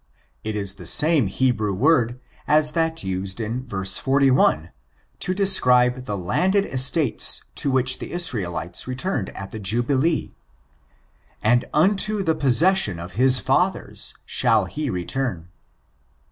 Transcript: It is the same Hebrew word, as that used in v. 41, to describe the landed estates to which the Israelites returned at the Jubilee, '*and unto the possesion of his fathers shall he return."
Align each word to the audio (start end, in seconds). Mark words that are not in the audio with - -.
It 0.43 0.55
is 0.55 0.73
the 0.73 0.87
same 0.87 1.27
Hebrew 1.27 1.75
word, 1.75 2.19
as 2.47 2.71
that 2.71 3.03
used 3.03 3.39
in 3.39 3.67
v. 3.67 3.85
41, 3.85 4.71
to 5.19 5.33
describe 5.35 6.05
the 6.05 6.17
landed 6.17 6.65
estates 6.65 7.43
to 7.53 7.69
which 7.69 7.99
the 7.99 8.11
Israelites 8.11 8.87
returned 8.87 9.29
at 9.37 9.51
the 9.51 9.59
Jubilee, 9.59 10.33
'*and 11.43 11.65
unto 11.71 12.23
the 12.23 12.33
possesion 12.33 12.97
of 12.99 13.11
his 13.11 13.37
fathers 13.37 14.15
shall 14.25 14.65
he 14.65 14.89
return." 14.89 15.49